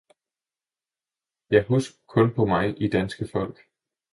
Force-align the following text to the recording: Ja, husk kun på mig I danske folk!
Ja, 1.51 1.63
husk 1.63 1.91
kun 2.07 2.33
på 2.35 2.45
mig 2.45 2.81
I 2.81 2.87
danske 2.89 3.27
folk! 3.31 3.59